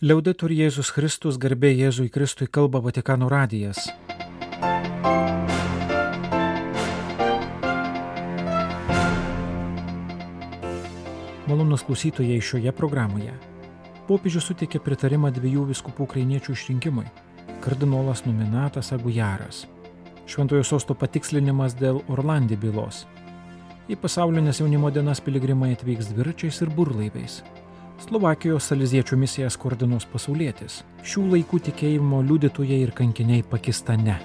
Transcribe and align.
Liaudetur 0.00 0.48
Jėzus 0.48 0.88
Kristus 0.96 1.36
garbė 1.36 1.74
Jėzui 1.74 2.06
Kristui 2.08 2.46
kalba 2.48 2.80
Vatikano 2.80 3.26
radijas. 3.28 3.82
Malonus 11.44 11.84
klausytojai 11.84 12.40
šioje 12.40 12.72
programoje. 12.72 13.36
Popiežius 14.08 14.48
suteikė 14.48 14.80
pritarimą 14.80 15.34
dviejų 15.36 15.68
viskupų 15.74 16.08
ukrainiečių 16.08 16.56
išrinkimui. 16.56 17.04
Kardinolas 17.60 18.24
nominatas 18.24 18.94
Agujaras. 18.96 19.66
Šventojo 20.24 20.64
sosto 20.64 20.96
patikslinimas 20.96 21.76
dėl 21.76 22.00
Orlandį 22.08 22.62
bylos. 22.64 23.04
Į 23.92 24.00
pasaulinės 24.00 24.64
jaunimo 24.64 24.88
dienas 24.88 25.20
piligrimai 25.20 25.74
atvyks 25.76 26.14
dviračiais 26.14 26.64
ir 26.64 26.72
burlaiviais. 26.72 27.42
Slovakijos 28.00 28.64
saliziečių 28.70 29.16
misijas 29.20 29.58
koordinuos 29.60 30.06
pasaulietis. 30.08 30.80
Šių 31.04 31.26
laikų 31.34 31.58
tikėjimo 31.66 32.22
liudytojai 32.24 32.78
ir 32.86 32.94
kankiniai 32.96 33.44
Pakistane. 33.44 34.16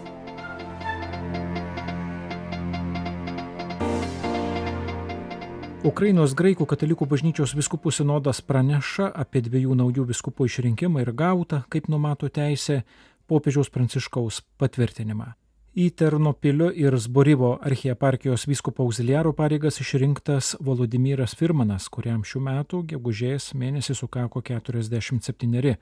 Ukrainos 5.86 6.34
graikų 6.40 6.66
katalikų 6.72 7.06
bažnyčios 7.12 7.52
viskupų 7.54 7.92
sinodas 7.94 8.40
praneša 8.42 9.12
apie 9.12 9.44
dviejų 9.46 9.76
naujų 9.84 10.08
viskupų 10.16 10.48
išrinkimą 10.50 11.04
ir 11.04 11.12
gautą, 11.14 11.66
kaip 11.70 11.92
numato 11.92 12.32
teisė, 12.32 12.86
popiežiaus 13.28 13.70
pranciškaus 13.70 14.42
patvirtinimą. 14.58 15.36
Į 15.76 15.90
Ternopilio 15.92 16.70
ir 16.72 16.96
Zborivo 17.04 17.50
archieparkijos 17.60 18.46
vyskupo 18.48 18.86
auxiliaro 18.86 19.34
pareigas 19.36 19.82
išrinktas 19.84 20.54
Volodymyras 20.64 21.34
Firmanas, 21.36 21.90
kuriam 21.92 22.22
šių 22.24 22.40
metų 22.46 22.80
gegužės 22.94 23.50
mėnesį 23.60 23.98
sukako 24.00 24.40
47. 24.40 25.76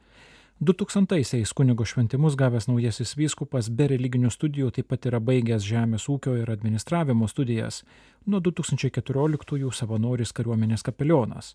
2000-aisiais 0.66 1.54
kunigo 1.54 1.86
šventimus 1.86 2.34
gavęs 2.42 2.66
naujasis 2.72 3.14
vyskupas 3.22 3.70
be 3.70 3.92
religinių 3.94 4.34
studijų 4.34 4.74
taip 4.74 4.90
pat 4.90 5.06
yra 5.12 5.22
baigęs 5.22 5.62
žemės 5.62 6.10
ūkio 6.10 6.40
ir 6.42 6.50
administravimo 6.50 7.30
studijas, 7.30 7.84
nuo 8.26 8.42
2014-ųjų 8.42 9.70
savanoris 9.78 10.34
kariuomenės 10.34 10.82
kapelionas. 10.90 11.54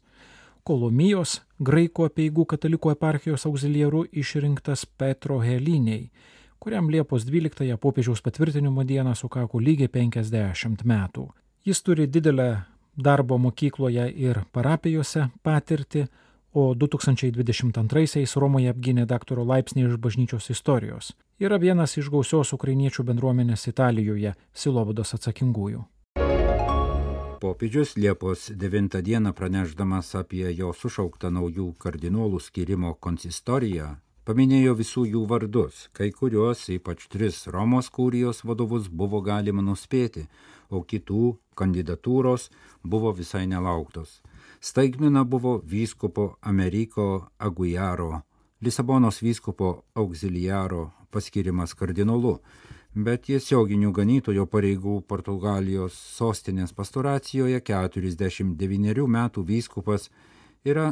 Kolomijos, 0.62 1.40
graikų 1.58 2.06
apieigų 2.06 2.46
katalikų 2.54 2.94
eparchijos 2.94 3.50
auxiliaru 3.50 4.06
išrinktas 4.12 4.86
Petro 4.86 5.42
Heliniai, 5.42 6.12
kuriam 6.58 6.90
Liepos 6.90 7.24
12-ąją 7.24 7.76
popiežiaus 7.76 8.22
patvirtinimo 8.22 8.84
dieną 8.84 9.14
sukako 9.14 9.58
lygiai 9.58 9.88
50 9.88 10.84
metų. 10.84 11.28
Jis 11.66 11.82
turi 11.82 12.08
didelę 12.08 12.62
darbo 12.96 13.38
mokykloje 13.38 14.08
ir 14.10 14.42
parapijose 14.52 15.28
patirtį, 15.42 16.06
o 16.52 16.74
2022-aisiais 16.74 18.36
Romoje 18.40 18.72
apgynė 18.72 19.04
daktaro 19.06 19.44
laipsnį 19.44 19.84
iš 19.86 19.98
bažnyčios 20.00 20.50
istorijos. 20.50 21.12
Yra 21.38 21.58
vienas 21.58 21.94
iš 22.00 22.08
gausios 22.10 22.52
ukrainiečių 22.56 23.04
bendruomenės 23.04 23.68
Italijoje 23.70 24.34
Silovados 24.52 25.14
atsakingųjų. 25.14 25.84
Popiežius 27.38 27.94
Liepos 27.94 28.48
9 28.50 28.98
dieną 29.02 29.32
praneždamas 29.32 30.14
apie 30.18 30.48
jo 30.50 30.72
sušauktą 30.74 31.30
naujų 31.30 31.68
kardinolų 31.78 32.40
skirimo 32.42 32.96
konsistoriją, 32.98 33.92
paminėjo 34.28 34.74
visų 34.76 35.06
jų 35.08 35.22
vardus, 35.24 35.86
kai 35.96 36.10
kuriuos, 36.12 36.66
ypač 36.74 37.06
tris 37.08 37.46
Romos 37.48 37.86
kūrijos 37.88 38.42
vadovus, 38.44 38.90
buvo 38.92 39.22
galima 39.24 39.64
nuspėti, 39.64 40.26
o 40.68 40.82
kitų 40.84 41.38
kandidatūros 41.56 42.50
buvo 42.84 43.14
visai 43.16 43.46
nelauktos. 43.48 44.18
Staigmina 44.60 45.24
buvo 45.24 45.56
vyskupo 45.64 46.34
Ameriko 46.42 47.30
Agujaro, 47.38 48.20
Lisabonos 48.60 49.22
vyskupo 49.22 49.84
auxiliaro 49.96 50.90
paskirimas 51.14 51.72
kardinolu, 51.78 52.36
bet 52.92 53.24
tiesioginių 53.30 53.94
ganytojo 53.96 54.44
pareigų 54.50 55.00
Portugalijos 55.08 55.96
sostinės 56.18 56.76
pastoracijoje 56.76 57.62
49 57.64 59.08
metų 59.08 59.46
vyskupas 59.54 60.10
yra 60.68 60.90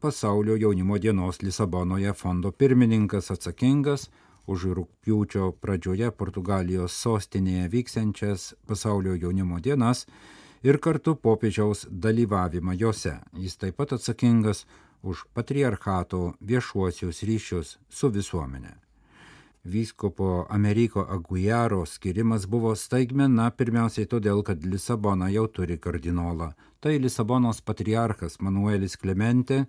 pasaulio 0.00 0.56
jaunimo 0.56 0.98
dienos 0.98 1.42
Lisabonoje 1.42 2.12
fondo 2.12 2.50
pirmininkas 2.52 3.30
atsakingas 3.30 4.08
už 4.46 4.64
rūpjūčio 4.78 5.50
pradžioje 5.60 6.08
Portugalijos 6.16 6.96
sostinėje 7.04 7.68
vyksiančias 7.74 8.46
pasaulio 8.66 9.14
jaunimo 9.14 9.60
dienas 9.60 10.06
ir 10.64 10.80
kartu 10.80 11.16
popiežiaus 11.16 11.84
dalyvavimą 11.90 12.78
juose. 12.80 13.18
Jis 13.36 13.60
taip 13.60 13.76
pat 13.76 13.92
atsakingas 13.98 14.64
už 15.02 15.26
patriarchato 15.36 16.34
viešuosius 16.40 17.20
ryšius 17.28 17.76
su 17.88 18.08
visuomenė. 18.08 18.89
Vyskopo 19.64 20.46
Ameriko 20.48 21.06
Agujaro 21.08 21.86
skirimas 21.86 22.46
buvo 22.48 22.70
staigmena 22.74 23.50
pirmiausiai 23.50 24.08
todėl, 24.08 24.40
kad 24.42 24.64
Lisabona 24.64 25.28
jau 25.28 25.44
turi 25.52 25.76
kardinolą. 25.76 26.54
Tai 26.80 26.94
Lisabonos 26.96 27.60
patriarchas 27.60 28.38
Manuelis 28.40 28.96
Klemente, 28.96 29.66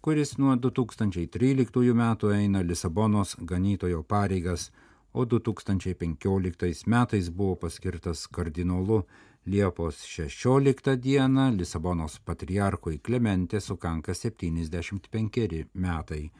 kuris 0.00 0.38
nuo 0.38 0.56
2013 0.56 1.92
metų 2.00 2.32
eina 2.32 2.64
Lisabonos 2.64 3.36
ganytojo 3.36 4.02
pareigas, 4.02 4.70
o 5.12 5.26
2015 5.28 6.88
metais 6.88 7.28
buvo 7.28 7.60
paskirtas 7.68 8.26
kardinolu 8.26 9.04
Liepos 9.44 10.06
16 10.08 10.96
dieną 10.96 11.50
Lisabonos 11.52 12.18
patriarkui 12.24 12.98
Klemente 12.98 13.60
sukanka 13.60 14.14
75 14.14 15.66
metai. 15.74 16.30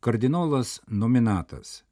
Kardinolas 0.00 0.80
nominatas 0.86 1.82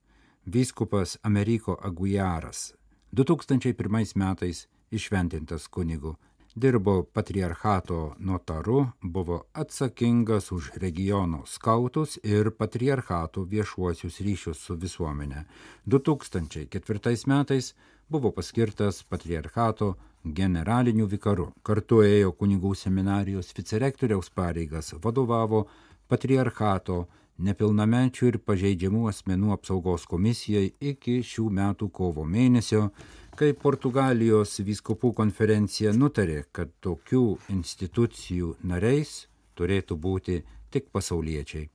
Vyskupas 0.47 1.19
Ameriko 1.23 1.77
Agujaras 1.83 2.73
2001 3.13 4.17
metais 4.17 4.67
išventintas 4.91 5.67
kunigu 5.67 6.17
dirbo 6.55 7.03
patriarchato 7.03 8.15
notaru, 8.19 8.87
buvo 9.03 9.45
atsakingas 9.53 10.53
už 10.53 10.71
regiono 10.77 11.43
skautus 11.47 12.19
ir 12.23 12.51
patriarchato 12.51 13.45
viešuosius 13.45 14.21
ryšius 14.21 14.59
su 14.59 14.75
visuomenė. 14.75 15.45
2004 15.87 17.27
metais 17.27 17.75
buvo 18.09 18.33
paskirtas 18.33 19.03
patriarchato 19.03 19.95
generaliniu 20.25 21.07
vikaru. 21.07 21.53
Kartu 21.63 22.03
ėjo 22.03 22.33
kunigų 22.33 22.75
seminarijos 22.75 23.53
vicerektoriaus 23.57 24.31
pareigas, 24.31 24.95
vadovavo 25.03 25.67
patriarchato 26.09 27.07
nepilnamečių 27.47 28.29
ir 28.31 28.39
pažeidžiamų 28.47 29.09
asmenų 29.11 29.55
apsaugos 29.57 30.07
komisijai 30.11 30.73
iki 30.93 31.21
šių 31.27 31.49
metų 31.59 31.91
kovo 31.95 32.25
mėnesio, 32.29 32.91
kai 33.39 33.53
Portugalijos 33.57 34.59
vyskupų 34.67 35.13
konferencija 35.17 35.93
nutarė, 35.97 36.45
kad 36.53 36.73
tokių 36.85 37.25
institucijų 37.57 38.55
nariais 38.63 39.27
turėtų 39.57 39.97
būti 39.97 40.41
tik 40.71 40.91
pasauliečiai. 40.93 41.69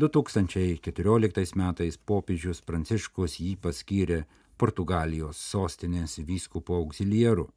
2014 0.00 1.56
metais 1.60 1.96
popiežius 1.96 2.62
Pranciškus 2.64 3.40
jį 3.40 3.56
paskyrė 3.60 4.22
Portugalijos 4.60 5.40
sostinės 5.40 6.18
vyskupo 6.24 6.78
auxiliaru. 6.80 7.48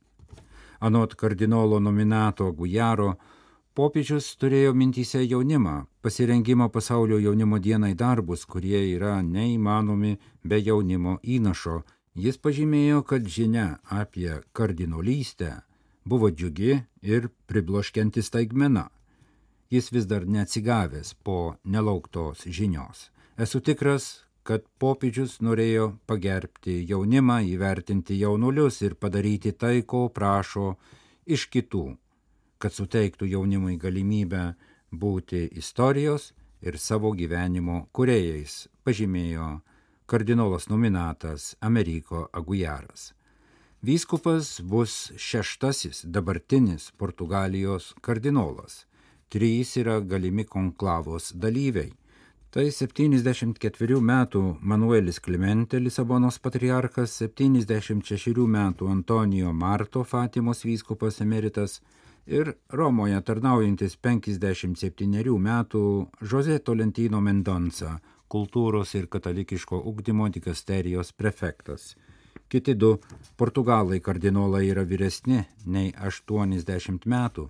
Anot 0.83 1.15
kardinolo 1.15 1.79
nominato 1.79 2.49
Gujaro, 2.51 3.13
popiežius 3.73 4.27
turėjo 4.37 4.73
mintyse 4.77 5.23
jaunimą, 5.25 5.75
pasirengimą 6.05 6.69
pasaulio 6.69 7.19
jaunimo 7.19 7.59
dienai 7.59 7.93
darbus, 7.97 8.45
kurie 8.45 8.81
yra 8.93 9.21
neįmanomi 9.25 10.17
be 10.43 10.59
jaunimo 10.61 11.17
įnašo. 11.23 11.81
Jis 12.13 12.37
pažymėjo, 12.37 13.01
kad 13.09 13.25
žinia 13.25 13.79
apie 13.89 14.41
kardinolystę 14.53 15.63
buvo 16.05 16.29
džiugi 16.29 16.83
ir 17.01 17.31
pribloškianti 17.49 18.21
staigmena. 18.21 18.89
Jis 19.73 19.89
vis 19.91 20.05
dar 20.05 20.27
neatsigavęs 20.29 21.15
po 21.25 21.55
nelauktos 21.65 22.45
žinios. 22.45 23.09
Esu 23.37 23.63
tikras, 23.65 24.27
kad 24.45 24.61
popiežius 24.77 25.39
norėjo 25.41 25.95
pagerbti 26.05 26.83
jaunimą, 26.85 27.39
įvertinti 27.55 28.19
jaunulius 28.19 28.81
ir 28.85 28.93
padaryti 28.93 29.55
tai, 29.57 29.81
ko 29.81 30.09
prašo 30.13 30.75
iš 31.25 31.47
kitų, 31.49 31.87
kad 32.63 32.75
suteiktų 32.75 33.27
jaunimui 33.33 33.75
galimybę 33.81 34.43
būti 35.03 35.41
istorijos 35.59 36.29
ir 36.63 36.79
savo 36.79 37.11
gyvenimo 37.19 37.87
kuriejais, 37.91 38.69
pažymėjo 38.87 39.49
kardinolas 40.07 40.69
nominatas 40.71 41.53
Ameriko 41.59 42.29
Agujaras. 42.31 43.11
Vyskupas 43.83 44.61
bus 44.63 45.11
šeštasis 45.19 46.05
dabartinis 46.07 46.91
Portugalijos 46.97 47.91
kardinolas. 48.01 48.85
Trys 49.27 49.75
yra 49.81 49.99
galimi 49.99 50.45
konklavos 50.47 51.33
dalyviai 51.35 51.91
Tai 52.53 52.67
74 52.69 53.95
metų 54.05 54.39
Manuelis 54.61 55.17
Klimente 55.25 55.79
Lisabonos 55.81 56.35
patriarchas, 56.37 57.15
76 57.17 58.43
metų 58.45 58.91
Antonijo 58.93 59.49
Marto 59.57 60.03
Fatimos 60.05 60.61
vyskupas 60.61 61.17
emeritas 61.25 61.79
ir 62.25 62.53
Romoje 62.69 63.19
tarnaujantis 63.21 63.97
57 63.97 65.37
metų 65.39 65.83
Jose 66.31 66.59
Tolentino 66.59 67.21
Mendonca, 67.21 67.99
kultūros 68.29 68.95
ir 68.95 69.07
katalikiško 69.07 69.81
ugdymo 69.91 70.29
dikasterijos 70.29 71.11
prefektas. 71.13 71.95
Kiti 72.49 72.75
du 72.75 72.99
portugalai 73.37 73.99
kardinolai 73.99 74.67
yra 74.69 74.83
vyresni 74.85 75.43
nei 75.65 75.93
80 75.97 77.05
metų. 77.05 77.49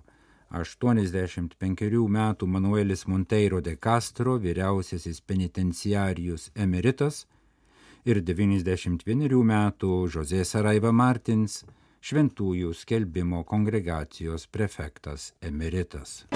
85 0.54 2.08
metų 2.14 2.46
Manuelis 2.46 3.06
Monteiro 3.10 3.60
de 3.60 3.74
Castro, 3.76 4.36
vyriausiasis 4.38 5.20
penitenciarijus 5.20 6.50
emeritas, 6.54 7.24
ir 8.04 8.20
91 8.22 9.42
metų 9.48 9.90
Jose 10.14 10.44
Saraiva 10.44 10.92
Martins, 10.92 11.64
šventųjų 12.04 12.74
skelbimo 12.76 13.38
kongregacijos 13.48 14.42
prefektas 14.52 15.32
emeritas. 15.40 16.28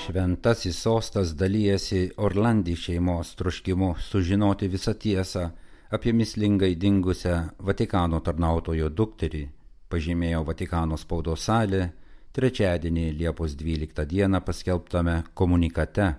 Šventasis 0.00 0.78
sostas 0.80 1.36
dalyjasi 1.36 2.16
Orlandį 2.16 2.72
šeimos 2.80 3.36
troškimu 3.36 4.00
sužinoti 4.00 4.64
visą 4.72 4.96
tiesą 4.96 5.52
apie 5.92 6.16
mislingai 6.16 6.72
dingusią 6.80 7.60
Vatikano 7.68 8.24
tarnautojo 8.24 8.88
dukterį, 8.88 9.44
pažymėjo 9.92 10.40
Vatikano 10.48 10.96
spaudos 10.96 11.44
salė 11.50 11.92
trečiadienį 12.32 13.12
Liepos 13.20 13.52
12 13.60 14.08
dieną 14.08 14.40
paskelbtame 14.40 15.28
komunikate. 15.34 16.14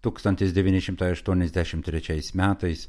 1983 0.00 2.32
metais 2.40 2.88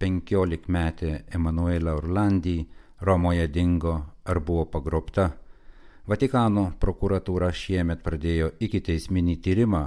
15 0.00 0.68
metė 0.68 1.24
Emanuela 1.32 1.94
Orlandį 1.96 2.83
Romoje 3.04 3.48
dingo 3.48 4.02
ar 4.24 4.38
buvo 4.40 4.64
pagrobta. 4.64 5.26
Vatikano 6.08 6.70
prokuratūra 6.80 7.50
šiemet 7.52 8.00
pradėjo 8.00 8.54
iki 8.64 8.80
teisminį 8.86 9.34
tyrimą, 9.44 9.82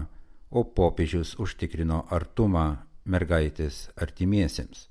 o 0.54 0.62
popiežius 0.78 1.32
užtikrino 1.42 2.04
artumą 2.14 2.68
mergaitės 3.10 3.88
artimiesiems. 3.98 4.86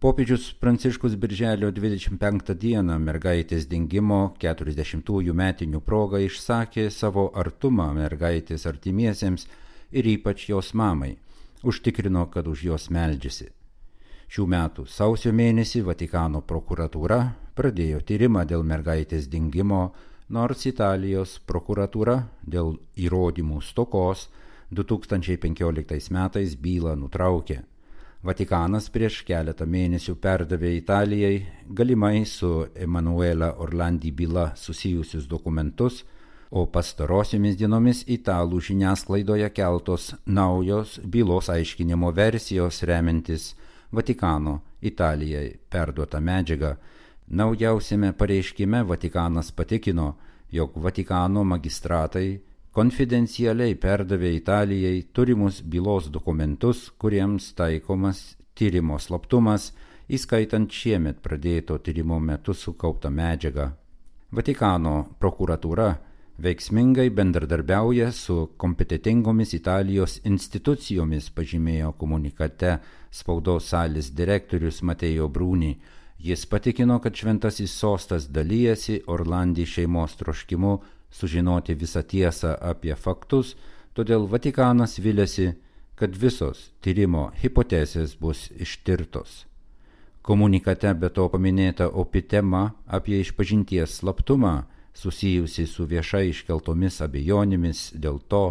Popiežius 0.00 0.48
Pranciškus 0.64 1.18
Birželio 1.20 1.68
25 1.70 2.56
dieną 2.64 2.96
mergaitės 3.04 3.68
dingimo 3.68 4.22
40-ųjų 4.40 5.36
metinių 5.36 5.84
progą 5.84 6.24
išsakė 6.24 6.88
savo 6.90 7.28
artumą 7.36 7.92
mergaitės 8.00 8.64
artimiesiems 8.66 9.44
ir 9.92 10.08
ypač 10.16 10.48
jos 10.48 10.72
mamai, 10.72 11.18
užtikrino, 11.62 12.30
kad 12.32 12.48
už 12.48 12.64
jos 12.72 12.88
meldžiasi. 12.88 13.52
Šių 14.32 14.48
metų 14.48 14.88
sausio 14.88 15.30
mėnesį 15.36 15.84
Vatikano 15.84 16.40
prokuratūra 16.40 17.20
pradėjo 17.56 18.00
tyrimą 18.06 18.44
dėl 18.48 18.64
mergaitės 18.66 19.28
dingimo, 19.32 19.92
nors 20.28 20.64
Italijos 20.66 21.38
prokuratūra 21.46 22.22
dėl 22.42 22.76
įrodymų 22.96 23.60
stokos 23.62 24.28
2015 24.72 26.10
metais 26.14 26.56
bylą 26.56 26.96
nutraukė. 26.96 27.60
Vatikanas 28.22 28.86
prieš 28.94 29.24
keletą 29.26 29.66
mėnesių 29.66 30.14
perdavė 30.22 30.76
Italijai 30.78 31.40
galimai 31.66 32.22
su 32.24 32.68
Emanuela 32.74 33.48
Orlandi 33.58 34.12
byla 34.14 34.52
susijusius 34.56 35.26
dokumentus, 35.26 36.04
o 36.52 36.66
pastarosiomis 36.68 37.56
dienomis 37.56 38.04
italų 38.06 38.60
žiniasklaidoje 38.60 39.48
keltos 39.56 40.12
naujos 40.26 40.98
bylos 41.02 41.48
aiškinimo 41.50 42.12
versijos 42.14 42.82
remiantis 42.86 43.54
Vatikano 43.90 44.60
Italijai 44.80 45.56
perduotą 45.68 46.20
medžiagą. 46.20 46.76
Naujausiame 47.28 48.12
pareiškime 48.12 48.82
Vatikanas 48.82 49.52
patikino, 49.52 50.16
jog 50.50 50.76
Vatikano 50.76 51.44
magistratai 51.44 52.40
konfidencialiai 52.72 53.74
perdavė 53.76 54.34
Italijai 54.36 55.02
turimus 55.12 55.62
bylos 55.62 56.08
dokumentus, 56.12 56.90
kuriems 56.98 57.52
taikomas 57.56 58.22
tyrimo 58.56 58.98
slaptumas, 58.98 59.72
įskaitant 60.08 60.72
šiemet 60.72 61.20
pradėto 61.24 61.78
tyrimo 61.78 62.18
metu 62.20 62.54
sukauptą 62.56 63.10
medžiagą. 63.12 63.70
Vatikano 64.32 64.94
prokuratūra 65.20 65.90
veiksmingai 66.42 67.10
bendradarbiauja 67.12 68.10
su 68.12 68.36
kompetitingomis 68.56 69.52
Italijos 69.54 70.18
institucijomis, 70.24 71.28
pažymėjo 71.36 71.92
komunikate 72.00 72.78
spaudos 73.12 73.68
salės 73.72 74.08
direktorius 74.16 74.80
Matėjo 74.82 75.28
Brūni. 75.28 75.74
Jis 76.22 76.46
patikino, 76.46 76.98
kad 77.02 77.16
šventasis 77.18 77.72
sostas 77.74 78.28
dalyjasi 78.30 79.00
Orlandį 79.10 79.64
šeimos 79.66 80.12
troškimu 80.20 80.76
sužinoti 81.10 81.74
visą 81.74 82.04
tiesą 82.06 82.52
apie 82.62 82.94
faktus, 82.94 83.56
todėl 83.90 84.28
Vatikanas 84.30 85.00
vilėsi, 85.02 85.48
kad 85.98 86.14
visos 86.14 86.68
tyrimo 86.80 87.32
hipotezės 87.42 88.14
bus 88.20 88.44
ištirtos. 88.54 89.48
Komunikate 90.22 90.94
be 90.94 91.10
to 91.10 91.26
paminėta 91.28 91.90
opi 91.90 92.22
tema 92.22 92.62
apie 92.86 93.18
išpažinties 93.24 93.98
slaptumą 93.98 94.54
susijusi 94.94 95.66
su 95.66 95.88
viešai 95.90 96.28
iškeltomis 96.30 97.02
abejonėmis 97.02 97.80
dėl 97.98 98.22
to, 98.30 98.44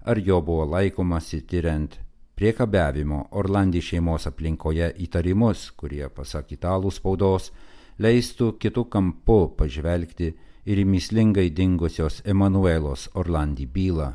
ar 0.00 0.16
jo 0.16 0.40
buvo 0.40 0.64
laikomasi 0.72 1.42
tyriant 1.44 2.00
priekabiavimo 2.38 3.24
Orlandį 3.34 3.80
šeimos 3.82 4.28
aplinkoje 4.30 4.92
įtarimus, 5.02 5.72
kurie, 5.78 6.04
pasak 6.14 6.52
italų 6.54 6.92
spaudos, 6.94 7.50
leistų 7.98 8.52
kitų 8.62 8.84
kampų 8.92 9.40
pažvelgti 9.58 10.30
ir 10.68 10.78
į 10.78 10.86
mislingai 10.86 11.48
dingusios 11.50 12.20
Emanuelos 12.24 13.08
Orlandį 13.18 13.66
bylą. 13.74 14.08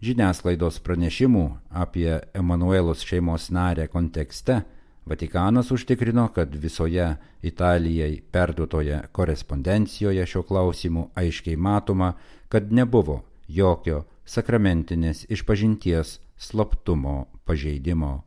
Žiniasklaidos 0.00 0.78
pranešimų 0.80 1.44
apie 1.76 2.14
Emanuelos 2.32 3.04
šeimos 3.04 3.50
narę 3.52 3.84
kontekste 3.92 4.62
Vatikanas 5.04 5.70
užtikrino, 5.74 6.28
kad 6.32 6.54
visoje 6.54 7.16
Italijai 7.42 8.22
perduotoje 8.32 9.02
korespondencijoje 9.12 10.24
šio 10.26 10.42
klausimu 10.48 11.08
aiškiai 11.14 11.56
matoma, 11.56 12.14
kad 12.48 12.72
nebuvo 12.72 13.20
jokio 13.48 14.04
sakramentinės 14.24 15.26
išpažinties 15.28 16.18
slaptumo 16.40 17.26
pažeidimo. 17.44 18.24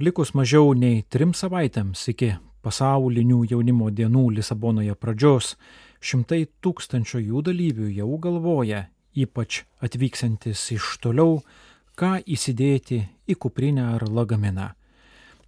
Likus 0.00 0.34
mažiau 0.36 0.74
nei 0.76 1.02
trim 1.08 1.32
savaitėms 1.32 2.08
iki 2.12 2.34
pasaulinių 2.66 3.46
jaunimo 3.48 3.88
dienų 3.90 4.30
Lisabonoje 4.36 4.94
pradžios, 5.00 5.56
šimtai 6.04 6.44
tūkstančio 6.60 7.18
jų 7.22 7.40
dalyvių 7.48 7.88
jau 7.96 8.18
galvoja, 8.20 8.92
ypač 9.16 9.64
atvyksantis 9.80 10.60
iš 10.76 11.00
toliau, 11.00 11.40
ką 11.96 12.20
įsidėti 12.28 13.08
į 13.24 13.34
kuprinę 13.40 13.88
ar 13.94 14.04
lagaminą. 14.04 14.76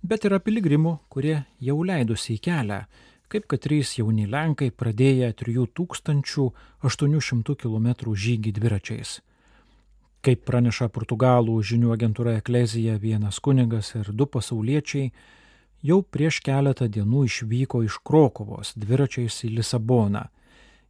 Bet 0.00 0.24
yra 0.24 0.40
piligrimų, 0.40 1.12
kurie 1.12 1.44
jau 1.60 1.84
leidusi 1.84 2.32
į 2.38 2.40
kelią, 2.48 2.88
kaip 3.28 3.44
kad 3.50 3.60
trys 3.60 3.98
jauni 3.98 4.24
Lenkai 4.30 4.70
pradėję 4.72 5.32
3800 5.36 7.56
km 7.60 7.88
žygį 8.24 8.52
dviračiais. 8.56 9.27
Kaip 10.22 10.42
praneša 10.48 10.88
portugalų 10.90 11.60
žinių 11.62 11.92
agentūra 11.94 12.38
Eklezija, 12.40 12.96
vienas 12.98 13.38
kunigas 13.38 13.92
ir 13.94 14.10
du 14.10 14.26
pasauliečiai 14.26 15.12
jau 15.86 16.00
prieš 16.02 16.40
keletą 16.42 16.88
dienų 16.90 17.24
išvyko 17.28 17.84
iš 17.86 18.00
Krokovos 18.02 18.74
dviračiais 18.74 19.44
į 19.46 19.52
Lisaboną. 19.60 20.24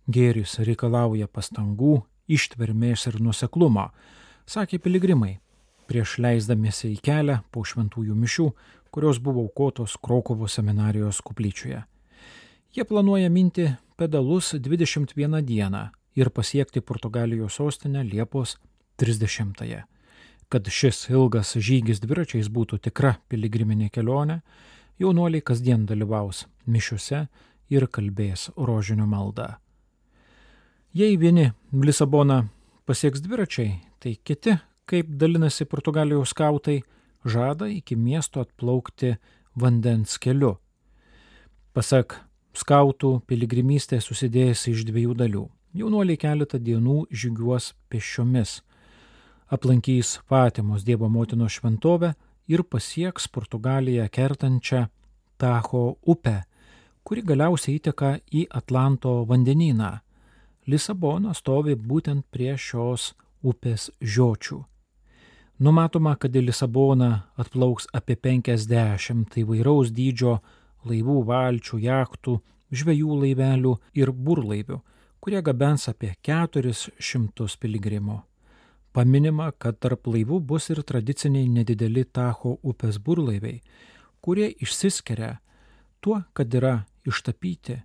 Gėris 0.09 0.57
reikalauja 0.65 1.29
pastangų, 1.29 1.99
ištvermės 2.29 3.05
ir 3.11 3.19
nuseklumo, 3.21 3.91
sakė 4.49 4.81
piligrimai, 4.81 5.35
prieš 5.89 6.17
leisdamiesi 6.25 6.95
į 6.95 7.03
kelią 7.05 7.43
po 7.53 7.67
šventųjų 7.69 8.17
mišių, 8.17 8.49
kurios 8.91 9.21
buvo 9.21 9.45
aukotos 9.45 9.99
Krokovo 10.01 10.49
seminarijos 10.49 11.21
kuplyčioje. 11.21 11.83
Jie 12.73 12.85
planuoja 12.85 13.29
minti 13.29 13.69
pedalus 14.01 14.55
21 14.55 15.43
dieną 15.45 15.89
ir 16.17 16.31
pasiekti 16.31 16.81
Portugalijos 16.81 17.61
sostinę 17.61 18.05
Liepos 18.05 18.57
30-ąją. 19.01 19.83
Kad 20.49 20.69
šis 20.73 21.09
ilgas 21.13 21.55
žygis 21.57 22.01
dviračiais 22.01 22.49
būtų 22.49 22.81
tikra 22.89 23.19
piligriminė 23.29 23.91
kelionė, 23.93 24.41
jaunuoliai 24.99 25.45
kasdien 25.45 25.85
dalyvaus 25.87 26.47
mišiuose 26.67 27.27
ir 27.71 27.87
kalbės 27.93 28.49
rožinio 28.57 29.07
maldą. 29.07 29.57
Jei 30.97 31.19
vieni 31.21 31.51
Lisaboną 31.73 32.47
pasieks 32.89 33.21
dviračiai, 33.21 33.77
tai 34.01 34.17
kiti, 34.25 34.57
kaip 34.89 35.11
dalinasi 35.21 35.67
Portugalijos 35.69 36.33
skautai, 36.33 36.81
žada 37.25 37.69
iki 37.69 37.97
miesto 37.97 38.41
atplaukti 38.41 39.19
vandens 39.55 40.17
keliu. 40.19 40.57
Pasak 41.77 42.17
skautų 42.57 43.19
piligrimystė 43.29 44.01
susidėjęs 44.03 44.65
iš 44.73 44.87
dviejų 44.89 45.15
dalių. 45.19 45.45
Jaunuoliai 45.77 46.19
keletą 46.19 46.59
dienų 46.59 47.05
žygiuos 47.13 47.75
pešiomis, 47.93 48.63
aplankys 49.51 50.21
Fatimos 50.29 50.85
Dievo 50.85 51.09
motinos 51.09 51.53
šventovę 51.53 52.13
ir 52.49 52.63
pasieks 52.65 53.29
Portugaliją 53.29 54.09
kertančią 54.09 54.87
Tacho 55.39 55.97
upę, 56.03 56.43
kuri 57.05 57.23
galiausiai 57.23 57.79
įteka 57.79 58.19
į 58.35 58.49
Atlanto 58.51 59.23
vandenyną. 59.29 59.99
Lisabona 60.67 61.33
stovi 61.35 61.77
būtent 61.77 62.27
prie 62.31 62.57
šios 62.59 63.15
upės 63.43 63.89
žiočių. 64.03 64.59
Numatoma, 65.59 66.17
kad 66.21 66.35
į 66.37 66.43
Lisaboną 66.51 67.11
atplauks 67.41 67.89
apie 67.95 68.15
50 68.15 69.39
įvairaus 69.43 69.91
dydžio 69.95 70.37
laivų, 70.87 71.23
valčių, 71.27 71.81
jachtų, 71.83 72.37
žvejų 72.71 73.21
laivelių 73.23 73.75
ir 73.99 74.13
burlaivių, 74.13 74.79
kurie 75.19 75.43
gabens 75.43 75.89
apie 75.91 76.13
400 76.23 77.49
piligrimų. 77.59 78.21
Paminima, 78.99 79.53
kad 79.63 79.77
tarp 79.79 80.09
laivų 80.11 80.41
bus 80.43 80.65
ir 80.75 80.81
tradiciniai 80.83 81.47
nedideli 81.47 82.03
Tacho 82.03 82.57
upės 82.67 82.97
burlaiviai, 82.99 83.61
kurie 84.19 84.49
išsiskiria 84.59 85.37
tuo, 86.03 86.25
kad 86.35 86.51
yra 86.59 86.81
ištapyti 87.07 87.77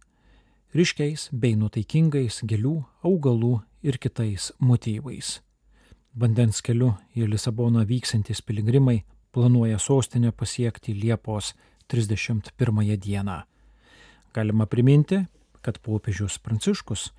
ryškiais 0.74 1.28
bei 1.38 1.54
nutaikingais 1.54 2.40
gėlių, 2.50 2.74
augalų 3.06 3.60
ir 3.86 4.00
kitais 4.02 4.50
motyvais. 4.58 5.36
Vandens 6.18 6.62
keliu 6.66 6.96
į 7.14 7.28
Lisaboną 7.30 7.86
vyksantis 7.90 8.42
piligrimai 8.42 9.04
planuoja 9.34 9.78
sostinę 9.78 10.32
pasiekti 10.34 10.96
Liepos 10.98 11.54
31 11.94 12.98
dieną. 12.98 13.44
Galima 14.34 14.66
priminti, 14.66 15.28
kad 15.62 15.78
popiežius 15.78 16.40
Pranciškus, 16.42 17.12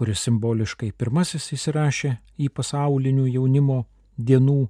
kuris 0.00 0.22
simboliškai 0.24 0.94
pirmasis 0.96 1.50
įsirašė 1.52 2.10
į 2.40 2.46
pasaulinių 2.56 3.26
jaunimo 3.34 3.82
dienų 4.16 4.62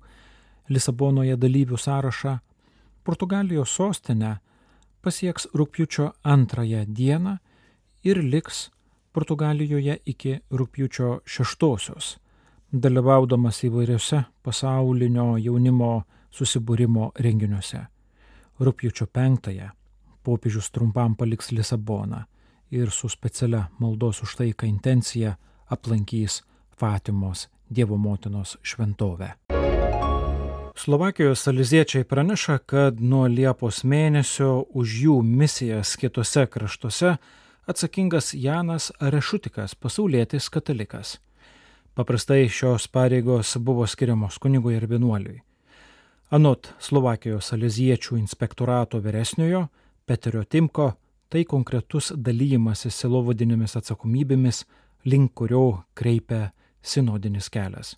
Lisabonoje 0.75 1.37
dalyvių 1.39 1.79
sąrašą, 1.79 2.33
Portugalijos 3.07 3.71
sostinę 3.79 4.33
pasieks 5.07 5.47
rūpjūčio 5.55 6.09
antrąją 6.35 6.83
dieną 6.99 7.37
ir 8.03 8.19
liks 8.25 8.73
Portugalijoje 9.15 10.01
iki 10.15 10.35
rūpjūčio 10.51 11.21
šeštosios 11.23 12.17
dalyvaudamas 12.73 13.63
įvairiose 13.71 14.25
pasaulinio 14.43 15.37
jaunimo 15.39 15.93
susibūrimo 16.35 17.13
renginiuose. 17.23 17.85
Rūpjūčio 18.59 19.07
penktąją 19.07 19.71
popiežius 20.27 20.75
trumpam 20.75 21.15
paliks 21.15 21.55
Lisaboną 21.55 22.25
ir 22.71 22.91
su 22.91 23.09
specialia 23.09 23.69
maldos 23.79 24.23
už 24.23 24.37
taiką 24.37 24.67
intencija 24.67 25.37
aplankys 25.69 26.43
Fatimos 26.79 27.49
Dievo 27.71 27.97
motinos 27.97 28.57
šventovę. 28.62 29.31
Slovakijos 30.77 31.43
saliziečiai 31.43 32.05
praneša, 32.05 32.59
kad 32.59 33.00
nuo 33.00 33.27
Liepos 33.29 33.83
mėnesio 33.85 34.65
už 34.75 34.95
jų 35.05 35.17
misijas 35.23 35.97
kitose 36.00 36.47
kraštuose 36.47 37.17
atsakingas 37.67 38.35
Janas 38.35 38.93
Arešutikas, 38.99 39.75
pasaulietis 39.75 40.49
katalikas. 40.50 41.19
Paprastai 41.95 42.49
šios 42.49 42.89
pareigos 42.89 43.57
buvo 43.59 43.87
skiriamos 43.87 44.39
kunigui 44.39 44.75
ir 44.79 44.87
vienuoliui. 44.89 45.43
Anot 46.31 46.73
Slovakijos 46.79 47.50
saleziečių 47.50 48.17
inspektorato 48.17 49.03
vyresniojo 49.03 49.67
Peterio 50.07 50.45
Timko, 50.45 50.93
tai 51.31 51.45
konkretus 51.47 52.11
dalymasis 52.17 52.97
silovadinėmis 53.01 53.77
atsakomybėmis, 53.79 54.65
link 55.07 55.33
kurio 55.39 55.85
kreipia 55.95 56.51
sinodinis 56.83 57.49
kelias. 57.53 57.95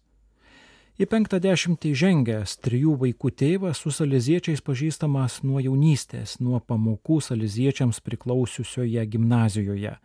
Į 1.01 1.09
penktą 1.09 1.39
dešimtį 1.41 1.95
žengęs 1.97 2.59
trijų 2.61 2.93
vaikų 3.01 3.31
tėvas 3.41 3.81
su 3.81 3.91
saleziečiais 3.91 4.61
pažįstamas 4.61 5.39
nuo 5.43 5.63
jaunystės, 5.65 6.37
nuo 6.45 6.61
pamokų 6.61 7.17
saleziečiams 7.25 8.03
priklausiusioje 8.05 9.07
gimnazijoje. 9.15 9.97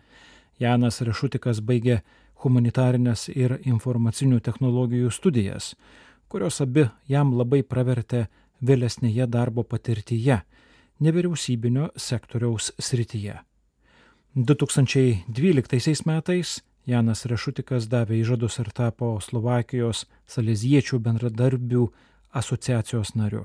Janas 0.57 1.01
Rešutikas 1.03 1.59
baigė 1.59 1.99
humanitarinės 2.41 3.27
ir 3.35 3.57
informacinių 3.67 4.39
technologijų 4.39 5.11
studijas, 5.11 5.73
kurios 6.31 6.61
abi 6.63 6.87
jam 7.11 7.35
labai 7.35 7.61
pravertė 7.67 8.29
vėlesnėje 8.63 9.27
darbo 9.27 9.67
patirtyje 9.67 10.39
nevyriausybinio 10.99 11.89
sektoriaus 11.95 12.71
srityje. 12.79 13.39
2012 14.35 16.05
metais 16.05 16.61
Janas 16.87 17.25
Rešutikas 17.25 17.89
davė 17.91 18.21
įžadus 18.21 18.59
ir 18.61 18.69
tapo 18.71 19.17
Slovakijos 19.19 20.05
saleziečių 20.29 20.99
bendradarbių 21.03 21.87
asociacijos 22.31 23.15
nariu. 23.15 23.43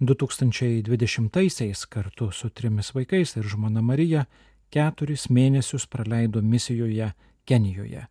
2020-aisiais 0.00 1.86
kartu 1.90 2.30
su 2.32 2.50
trimis 2.50 2.92
vaikais 2.94 3.36
ir 3.36 3.48
žmona 3.48 3.82
Marija 3.82 4.26
keturis 4.70 5.26
mėnesius 5.30 5.88
praleido 5.88 6.42
misijoje 6.42 7.12
Kenijoje. 7.48 8.04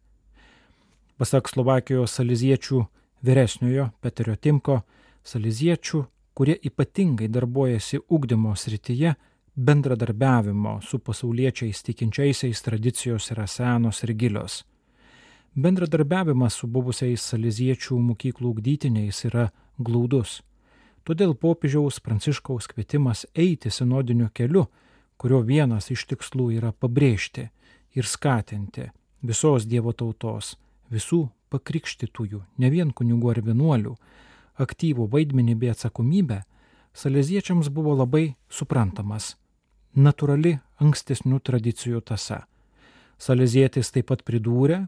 Pasak 1.17 1.50
Slovakijos 1.50 2.17
saliziečių 2.17 2.81
vyresniojo 3.24 3.91
Peterio 4.01 4.36
Timko, 4.36 4.81
saliziečių, 5.24 6.03
kurie 6.38 6.53
ypatingai 6.70 7.27
darbuojasi 7.34 7.98
ugdymo 8.13 8.56
srityje, 8.56 9.13
bendradarbiavimo 9.56 10.82
su 10.82 11.00
pasauliečiais 11.00 11.79
tikinčiaisiais 11.84 12.62
tradicijos 12.62 13.32
yra 13.34 13.48
senos 13.48 14.03
ir 14.03 14.13
gilios. 14.13 14.65
Bendradarbiavimas 15.56 16.53
su 16.53 16.67
buvusiais 16.70 17.24
saliziečių 17.32 17.98
mokyklų 18.10 18.51
ugdytiniais 18.53 19.24
yra 19.32 19.48
glaudus. 19.79 20.44
Todėl 21.10 21.34
popiežiaus 21.34 21.98
Pranciškaus 22.06 22.70
kvietimas 22.70 23.25
eiti 23.34 23.74
sinodiniu 23.74 24.29
keliu, 24.29 24.67
kurio 25.17 25.41
vienas 25.41 25.89
iš 25.89 26.06
tikslų 26.12 26.51
yra 26.60 26.70
pabrėžti 26.70 27.48
ir 27.98 28.06
skatinti 28.06 28.91
visos 29.25 29.65
Dievo 29.65 29.89
tautos, 29.98 30.53
visų 30.94 31.24
pakrikštytųjų, 31.50 32.44
ne 32.62 32.70
vien 32.70 32.94
kunigų 32.94 33.34
ar 33.34 33.41
vienuolių, 33.41 33.98
aktyvų 34.57 35.07
vaidmenį 35.11 35.55
bei 35.61 35.71
atsakomybę, 35.73 36.41
saleziečiams 36.97 37.69
buvo 37.73 37.95
labai 37.97 38.35
suprantamas, 38.49 39.35
natūrali 39.95 40.57
ankstesnių 40.81 41.39
tradicijų 41.39 42.01
tasa. 42.01 42.43
Salezietis 43.17 43.91
taip 43.93 44.09
pat 44.11 44.23
pridūrė, 44.25 44.83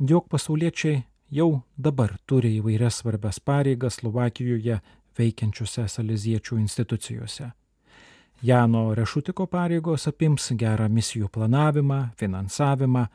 jog 0.00 0.28
pasauliečiai 0.32 1.02
jau 1.30 1.62
dabar 1.76 2.16
turi 2.26 2.54
įvairias 2.60 3.02
svarbias 3.02 3.40
pareigas 3.40 4.00
Slovakijoje 4.00 4.80
veikiančiose 5.18 5.86
saleziečių 5.88 6.58
institucijose. 6.62 7.50
Jano 8.44 8.94
Rešutiko 8.94 9.46
pareigos 9.46 10.08
apims 10.10 10.50
gerą 10.58 10.88
misijų 10.92 11.30
planavimą, 11.32 12.10
finansavimą, 12.18 13.06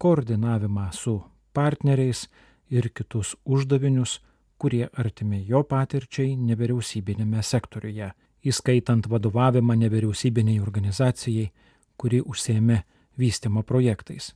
koordinavimą 0.00 0.86
su 0.96 1.18
partneriais 1.52 2.28
ir 2.70 2.88
kitus 2.94 3.34
uždavinius, 3.44 4.20
kurie 4.60 4.88
artimi 5.02 5.40
jo 5.48 5.62
patirčiai 5.64 6.34
nevyriausybinėme 6.36 7.40
sektoriuje, 7.42 8.10
įskaitant 8.44 9.08
vadovavimą 9.08 9.76
nevyriausybiniai 9.84 10.60
organizacijai, 10.60 11.48
kuri 11.96 12.20
užsėmė 12.20 12.82
vystimo 13.20 13.62
projektais. 13.62 14.34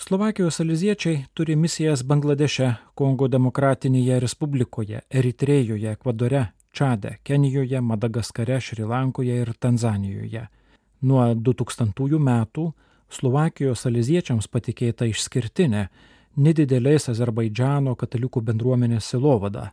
Slovakijos 0.00 0.60
aliziečiai 0.64 1.26
turi 1.36 1.56
misijas 1.60 2.02
Bangladeše, 2.08 2.70
Kongo 2.96 3.28
demokratinėje 3.28 4.20
Respublikoje, 4.24 5.02
Eritrėjoje, 5.12 5.92
Ekvadore, 5.92 6.46
Čade, 6.72 7.18
Kenijoje, 7.22 7.80
Madagaskare, 7.84 8.60
Šrilankoje 8.60 9.36
ir 9.42 9.52
Tanzanijoje. 9.60 10.46
Nuo 11.02 11.26
2000 11.34 12.16
metų 12.16 12.70
Slovakijos 13.10 13.84
saleziečiams 13.84 14.48
patikėta 14.48 15.04
išskirtinė 15.10 15.88
nedidelės 16.36 17.08
Azerbaidžiano 17.10 17.96
katalikų 17.98 18.42
bendruomenės 18.50 19.10
silovada. 19.12 19.70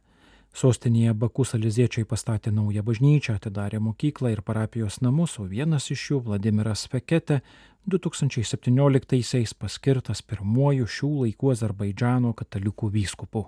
Sostinėje 0.58 1.14
Baku 1.14 1.46
saleziečiai 1.46 2.06
pastatė 2.10 2.52
naują 2.52 2.82
bažnyčią, 2.84 3.36
atidarė 3.38 3.80
mokyklą 3.84 4.32
ir 4.34 4.42
parapijos 4.42 5.02
namus, 5.06 5.38
o 5.40 5.46
vienas 5.46 5.92
iš 5.94 6.06
jų, 6.12 6.22
Vladimiras 6.26 6.88
Fekete, 6.90 7.42
2017-aisiais 7.88 9.54
paskirtas 9.54 10.24
pirmuoju 10.26 10.88
šių 10.88 11.12
laikų 11.22 11.52
Azerbaidžiano 11.54 12.34
katalikų 12.34 12.90
vyskupu. 12.96 13.46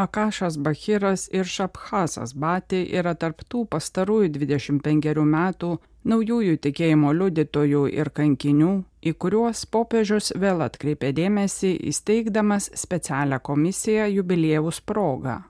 Akašas 0.00 0.56
Bahiras 0.56 1.28
ir 1.28 1.44
Šabhasas 1.44 2.32
Bati 2.32 2.80
yra 2.96 3.12
tarptų 3.12 3.66
pastarųjų 3.68 4.30
25 4.32 5.26
metų 5.28 5.74
naujųjų 6.08 6.56
tikėjimo 6.64 7.12
liudytojų 7.12 7.82
ir 7.92 8.08
kankinių, 8.16 8.70
į 9.02 9.14
kuriuos 9.22 9.64
popiežius 9.72 10.32
vėl 10.36 10.60
atkreipė 10.64 11.12
dėmesį 11.16 11.76
įsteigdamas 11.90 12.70
specialią 12.76 13.40
komisiją 13.42 14.08
jubiliejus 14.12 14.80
progą. 14.80 15.40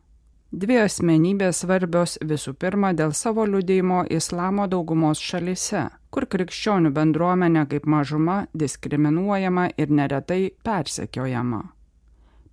Dvi 0.50 0.80
asmenybės 0.82 1.60
svarbios 1.62 2.16
visų 2.26 2.56
pirma 2.58 2.90
dėl 2.98 3.12
savo 3.14 3.44
liudėjimo 3.46 4.00
islamo 4.10 4.66
daugumos 4.66 5.22
šalise, 5.22 5.84
kur 6.10 6.26
krikščionių 6.26 6.90
bendruomenė 6.96 7.68
kaip 7.70 7.86
mažuma 7.86 8.40
diskriminuojama 8.54 9.68
ir 9.78 9.94
neretai 9.94 10.40
persekiojama. 10.66 11.62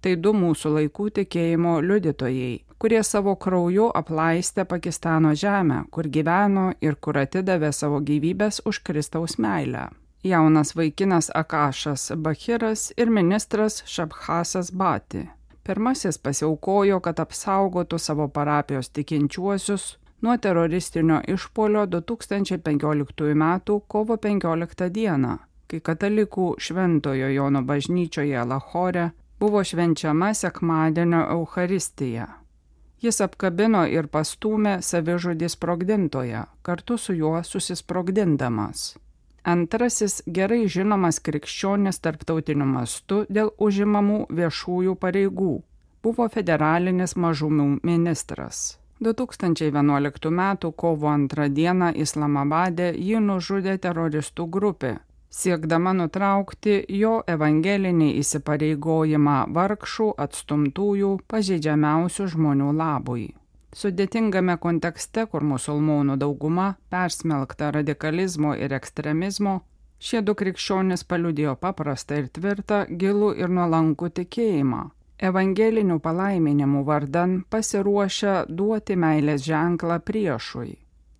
Tai 0.01 0.13
du 0.21 0.33
mūsų 0.37 0.75
laikų 0.75 1.09
tikėjimo 1.17 1.79
liudytojai, 1.81 2.53
kurie 2.77 3.01
savo 3.01 3.33
krauju 3.35 3.89
aplaistė 3.97 4.67
Pakistano 4.69 5.33
žemę, 5.33 5.87
kur 5.89 6.05
gyveno 6.05 6.69
ir 6.81 7.01
kur 7.01 7.17
atidavė 7.17 7.73
savo 7.73 7.97
gyvybės 8.05 8.61
už 8.69 8.85
Kristaus 8.85 9.39
meilę. 9.41 9.87
Jaunas 10.23 10.75
vaikinas 10.75 11.31
Akašas 11.35 12.11
Bahiras 12.15 12.93
ir 12.97 13.09
ministras 13.09 13.83
Šabhasas 13.85 14.71
Bati. 14.71 15.27
Pirmasis 15.63 16.17
pasiaukojo, 16.17 16.99
kad 16.99 17.19
apsaugotų 17.19 17.99
savo 17.99 18.27
parapijos 18.27 18.89
tikinčiuosius 18.89 19.97
nuo 20.21 20.37
teroristinio 20.37 21.21
išpolio 21.27 21.85
2015 21.85 23.31
m. 23.31 23.43
kovo 23.87 24.17
15 24.17 24.89
d 24.89 25.37
kai 25.67 25.79
katalikų 25.83 26.55
Šventojo 26.63 27.29
Jono 27.29 27.61
bažnyčioje 27.61 28.43
Lahore 28.47 29.09
buvo 29.39 29.63
švenčiama 29.63 30.33
sekmadienio 30.33 31.25
Euharistija. 31.31 32.27
Jis 33.01 33.19
apkabino 33.21 33.83
ir 33.85 34.07
pastūmė 34.07 34.79
savižudį 34.81 35.49
sprogdintoje, 35.53 36.45
kartu 36.61 36.97
su 36.97 37.13
juo 37.13 37.43
susisprogdindamas. 37.43 38.95
Antrasis 39.47 40.21
gerai 40.27 40.65
žinomas 40.67 41.21
krikščionis 41.23 42.01
tarptautiniu 42.03 42.65
mastu 42.67 43.21
dėl 43.31 43.53
užimamų 43.67 44.25
viešųjų 44.39 44.95
pareigų 44.99 45.53
buvo 46.03 46.27
federalinis 46.33 47.15
mažumų 47.15 47.67
ministras. 47.87 48.77
2011 48.99 50.29
m. 50.31 50.43
kovo 50.75 51.15
2 51.35 51.47
d. 51.55 51.91
Islamabade 51.95 52.91
jį 52.91 53.23
nužudė 53.29 53.77
teroristų 53.87 54.49
grupė, 54.57 54.93
siekdama 55.29 55.93
nutraukti 55.93 56.81
jo 56.99 57.21
evangelinį 57.35 58.13
įsipareigojimą 58.21 59.39
vargšų, 59.55 60.13
atstumtųjų, 60.27 61.11
pažeidžiamiausių 61.31 62.31
žmonių 62.35 62.71
labui. 62.83 63.29
Sudėtingame 63.75 64.57
kontekste, 64.63 65.25
kur 65.31 65.43
musulmonų 65.43 66.15
dauguma 66.17 66.67
persmelkta 66.89 67.71
radikalizmo 67.75 68.55
ir 68.55 68.73
ekstremizmo, 68.77 69.59
šie 69.99 70.21
du 70.21 70.35
krikščionys 70.39 71.03
paliudėjo 71.03 71.57
paprastą 71.59 72.23
ir 72.23 72.31
tvirtą, 72.39 72.85
gilų 73.03 73.35
ir 73.43 73.53
nuolankų 73.59 74.09
tikėjimą. 74.21 74.81
Evangelinių 75.17 75.99
palaiminimų 75.99 76.83
vardan 76.87 77.39
pasiruošę 77.49 78.43
duoti 78.49 78.95
meilės 78.95 79.47
ženklą 79.49 79.99
priešui 80.05 80.77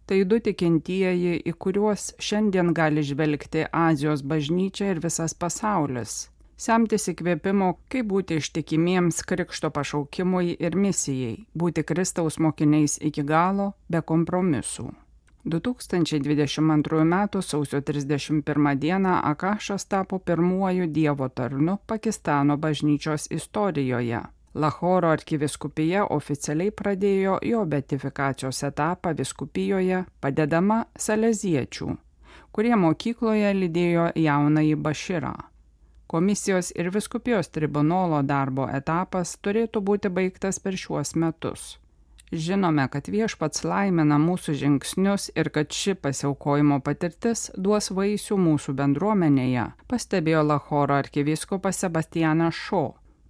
tai 0.07 0.23
du 0.23 0.39
tikintieji, 0.39 1.35
į 1.43 1.53
kuriuos 1.63 2.13
šiandien 2.23 2.71
gali 2.75 3.03
žvelgti 3.03 3.67
Azijos 3.75 4.23
bažnyčia 4.23 4.93
ir 4.93 5.01
visas 5.03 5.35
pasaulis. 5.35 6.29
Semtis 6.57 7.03
įkvėpimo, 7.11 7.73
kaip 7.91 8.07
būti 8.09 8.39
ištikimiems 8.41 9.21
Krikšto 9.29 9.69
pašaukimui 9.69 10.55
ir 10.57 10.75
misijai, 10.75 11.35
būti 11.53 11.83
Kristaus 11.85 12.39
mokiniais 12.41 12.97
iki 12.97 13.23
galo, 13.23 13.73
be 13.89 14.01
kompromisų. 14.01 14.87
2022 15.47 17.03
m. 17.03 17.13
sausio 17.41 17.81
31 17.81 18.73
d. 18.81 18.95
Akašas 19.33 19.85
tapo 19.85 20.19
pirmuoju 20.19 20.87
Dievo 20.87 21.29
tarnu 21.29 21.77
Pakistano 21.85 22.57
bažnyčios 22.57 23.29
istorijoje 23.31 24.23
Lahoro 24.57 25.11
arkiviskupija 25.13 26.07
oficialiai 26.15 26.71
pradėjo 26.73 27.35
jo 27.45 27.59
betifikacijos 27.69 28.63
etapą 28.65 29.11
viskupijoje 29.19 29.99
padedama 30.23 30.79
saleziečių, 30.97 31.91
kurie 32.51 32.73
mokykloje 32.85 33.51
lydėjo 33.59 34.07
jaunąjį 34.23 34.79
Baširą. 34.87 35.35
Komisijos 36.07 36.71
ir 36.75 36.89
viskupijos 36.95 37.49
tribunolo 37.51 38.21
darbo 38.23 38.69
etapas 38.71 39.35
turėtų 39.43 39.81
būti 39.89 40.11
baigtas 40.19 40.59
per 40.63 40.77
šiuos 40.79 41.15
metus. 41.15 41.73
Žinome, 42.31 42.83
kad 42.91 43.07
viešpats 43.07 43.63
laimina 43.63 44.17
mūsų 44.19 44.55
žingsnius 44.61 45.29
ir 45.35 45.49
kad 45.55 45.71
ši 45.71 45.95
pasiaukojimo 45.95 46.81
patirtis 46.83 47.49
duos 47.55 47.87
vaisių 47.91 48.35
mūsų 48.49 48.75
bendruomenėje, 48.79 49.67
pastebėjo 49.87 50.43
Lahoro 50.43 50.97
arkivyskupas 50.99 51.83
Sebastianas 51.83 52.55
Šo, 52.67 52.85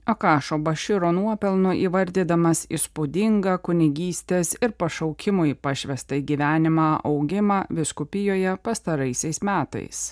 Akašo 0.08 0.56
Baširo 0.64 1.10
nuopelnu 1.12 1.74
įvardydamas 1.84 2.62
įspūdingą 2.72 3.58
kunigystės 3.60 4.54
ir 4.62 4.72
pašaukimui 4.80 5.58
pašvestą 5.60 6.22
gyvenimą 6.30 6.86
augimą 7.10 7.58
viskupijoje 7.82 8.54
pastaraisiais 8.64 9.42
metais. 9.44 10.06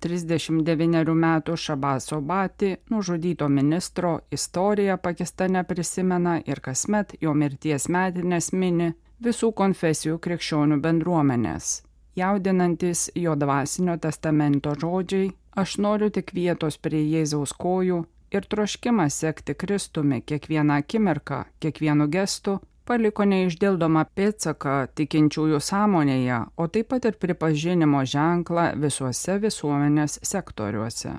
39 0.00 1.14
metų 1.14 1.56
Šabaso 1.56 2.20
Bati, 2.20 2.76
nužudyto 2.90 3.48
ministro, 3.48 4.20
istoriją 4.30 4.96
Pakistane 4.98 5.64
prisimena 5.64 6.38
ir 6.46 6.60
kasmet 6.60 7.14
jo 7.20 7.34
mirties 7.34 7.88
metinės 7.88 8.52
mini 8.52 8.92
visų 9.20 9.52
konfesijų 9.52 10.18
krikščionių 10.18 10.80
bendruomenės. 10.80 11.82
Jaudinantis 12.16 13.10
jo 13.14 13.36
dvasinio 13.36 13.98
testamento 14.00 14.72
žodžiai, 14.74 15.30
aš 15.56 15.76
noriu 15.78 16.08
tik 16.10 16.32
vietos 16.34 16.78
prie 16.78 17.04
Jėzaus 17.04 17.52
kojų 17.52 18.00
ir 18.30 18.46
troškimas 18.48 19.20
sekti 19.22 19.54
Kristumi 19.54 20.22
kiekvieną 20.22 20.80
akimirką, 20.82 21.44
kiekvienu 21.60 22.08
gestu 22.08 22.58
paliko 22.90 23.24
neišdildomą 23.30 24.02
pėdsaką 24.18 24.74
tikinčiųjų 24.98 25.60
sąmonėje, 25.62 26.38
o 26.58 26.66
taip 26.74 26.88
pat 26.90 27.06
ir 27.10 27.18
pripažinimo 27.22 28.02
ženklą 28.12 28.64
visuose 28.84 29.36
visuomenės 29.44 30.18
sektoriuose. 30.32 31.12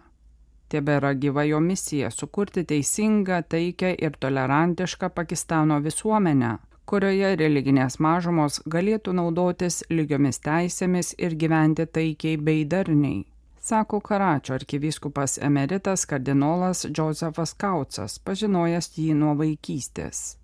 Tebėra 0.71 1.13
gyva 1.23 1.47
jo 1.47 1.59
misija 1.63 2.11
sukurti 2.11 2.65
teisingą, 2.67 3.41
taikę 3.55 3.93
ir 3.95 4.19
tolerantišką 4.19 5.11
Pakistano 5.15 5.79
visuomenę, 5.87 6.53
kurioje 6.87 7.33
religinės 7.39 7.99
mažumos 8.03 8.61
galėtų 8.75 9.15
naudotis 9.19 9.81
lygiomis 9.89 10.43
teisėmis 10.43 11.15
ir 11.17 11.35
gyventi 11.43 11.87
taikiai 11.87 12.39
bei 12.39 12.63
darniai 12.75 13.21
sako 13.61 13.99
Karačio 13.99 14.55
arkivyskupas 14.55 15.37
emeritas 15.37 16.05
kardinolas 16.05 16.85
Josefas 16.97 17.53
Kaucas, 17.53 18.19
pažinojęs 18.25 18.89
jį 18.97 19.13
nuo 19.13 19.35
vaikystės. 19.37 20.40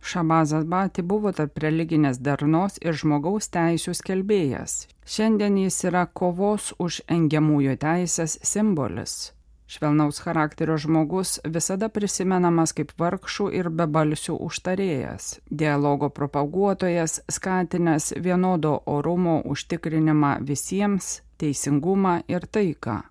Šabazas 0.00 0.64
Bati 0.64 1.02
buvo 1.02 1.32
tarp 1.32 1.58
religinės 1.62 2.20
darnos 2.22 2.78
ir 2.82 2.96
žmogaus 2.96 3.50
teisų 3.52 3.96
skelbėjas. 3.98 4.86
Šiandien 5.04 5.58
jis 5.64 5.82
yra 5.90 6.06
kovos 6.06 6.72
už 6.78 7.02
engiamųjų 7.08 7.76
teisės 7.82 8.38
simbolis. 8.42 9.32
Švelnaus 9.68 10.22
charakterio 10.24 10.78
žmogus 10.80 11.34
visada 11.44 11.90
prisimenamas 11.92 12.72
kaip 12.72 12.94
vargšų 12.96 13.50
ir 13.58 13.68
bebalsių 13.68 14.38
užtarėjas, 14.46 15.26
dialogo 15.50 16.08
propaguotojas, 16.08 17.18
skatinęs 17.28 18.14
vienodo 18.16 18.78
orumo 18.86 19.42
užtikrinimą 19.44 20.38
visiems 20.40 21.18
teisingumą 21.36 22.22
ir 22.32 22.48
taiką. 22.48 23.02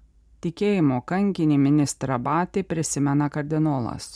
Tikėjimo 0.42 1.04
kankinį 1.06 1.62
ministrą 1.62 2.18
Batį 2.18 2.66
prisimena 2.66 3.30
kardinolas. 3.30 4.16